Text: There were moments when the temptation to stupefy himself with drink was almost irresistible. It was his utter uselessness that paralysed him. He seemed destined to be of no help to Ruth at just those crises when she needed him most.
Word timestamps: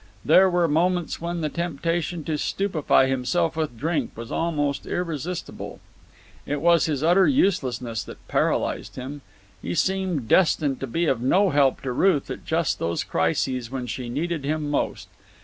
There 0.25 0.49
were 0.49 0.67
moments 0.67 1.21
when 1.21 1.41
the 1.41 1.49
temptation 1.49 2.23
to 2.23 2.39
stupefy 2.39 3.05
himself 3.05 3.55
with 3.55 3.77
drink 3.77 4.17
was 4.17 4.31
almost 4.31 4.87
irresistible. 4.87 5.79
It 6.47 6.59
was 6.59 6.87
his 6.87 7.03
utter 7.03 7.27
uselessness 7.27 8.03
that 8.05 8.27
paralysed 8.27 8.95
him. 8.95 9.21
He 9.61 9.75
seemed 9.75 10.27
destined 10.27 10.79
to 10.79 10.87
be 10.87 11.05
of 11.05 11.21
no 11.21 11.51
help 11.51 11.81
to 11.83 11.91
Ruth 11.91 12.31
at 12.31 12.43
just 12.47 12.79
those 12.79 13.03
crises 13.03 13.69
when 13.69 13.85
she 13.85 14.09
needed 14.09 14.43
him 14.43 14.71
most. 14.71 15.07